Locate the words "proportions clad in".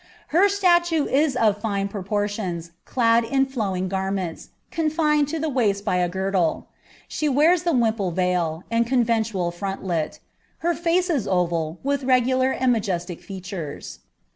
1.87-3.45